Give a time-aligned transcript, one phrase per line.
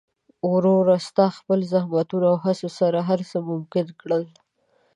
[0.51, 0.95] وروره!
[1.07, 4.23] ستا د خپل زحمتونو او هڅو سره هر څه ممکن کړل.